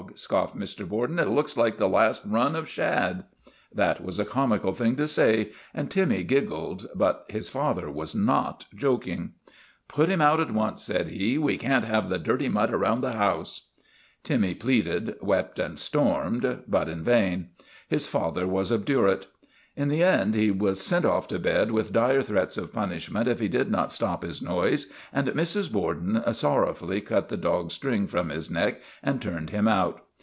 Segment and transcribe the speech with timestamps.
[0.15, 0.85] "scoffed Mr.
[0.87, 3.23] Borden." It looks like the last run of shad."
[3.71, 8.15] That was a comical thing to say and Timmy gig gled, but his father was
[8.15, 9.33] not joking.
[9.95, 11.37] THE REGENERATION OF TIMMY 199 * Put him out at once," said he.
[11.37, 13.67] We can't have the dirty mutt around the house."
[14.23, 17.49] Timmy pleaded, wept, and stormed, but in vain;
[17.87, 19.27] his father was obdurate.
[19.73, 23.39] In the end he was sent off to bed with dire threats of punishment if
[23.39, 25.71] he did not stop his noise, and Mrs.
[25.71, 30.03] Borden sorrowfully cut the dog's string from his neck and turned him out.